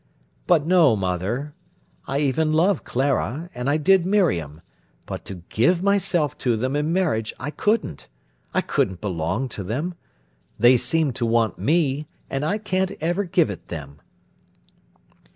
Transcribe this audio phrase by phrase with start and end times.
[0.47, 1.53] "But no, mother.
[2.07, 4.61] I even love Clara, and I did Miriam;
[5.05, 8.07] but to give myself to them in marriage I couldn't.
[8.51, 9.93] I couldn't belong to them.
[10.57, 14.01] They seem to want me, and I can't ever give it them."